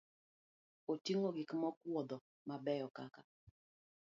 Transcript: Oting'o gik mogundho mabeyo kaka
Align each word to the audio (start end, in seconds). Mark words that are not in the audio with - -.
Oting'o 0.91 1.29
gik 1.35 1.49
mogundho 1.61 2.17
mabeyo 2.47 2.87
kaka 2.95 3.21